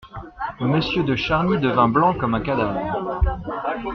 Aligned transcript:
Monsieur 0.61 1.03
de 1.03 1.15
Charny 1.15 1.59
devint 1.59 1.87
blanc 1.87 2.15
comme 2.15 2.33
un 2.33 2.41
cadavre. 2.41 2.81